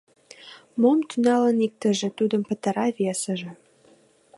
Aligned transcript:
Мом 0.81 0.99
тӱҥалын 1.09 1.57
иктыже, 1.67 2.09
тудым 2.17 2.41
пытара 2.47 2.85
весыже. 2.97 3.51